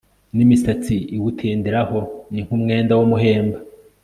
[0.35, 1.99] n'imisatsi iwutenderaho
[2.31, 3.57] ni nk'umwenda w'umuhemba